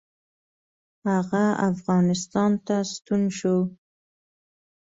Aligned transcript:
هغه 1.09 1.45
افغانستان 1.71 2.51
ته 2.65 2.75
ستون 2.93 3.21
شو. 3.37 3.57